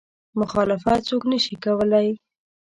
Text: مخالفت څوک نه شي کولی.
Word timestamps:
مخالفت 0.39 0.99
څوک 1.09 1.23
نه 1.31 1.37
شي 1.43 1.55
کولی. 1.63 2.07